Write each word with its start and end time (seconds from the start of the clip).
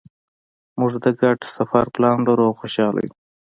مونږ 0.77 0.93
د 1.03 1.05
ګډ 1.21 1.39
سفر 1.55 1.85
پلان 1.95 2.17
لرو 2.27 2.43
او 2.49 2.57
خوشحاله 2.59 2.99
یو 3.05 3.13